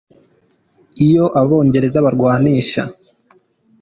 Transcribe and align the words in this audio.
Iyo 1.05 1.25
Abongereza 1.41 1.97
barwanisha! 2.05 2.81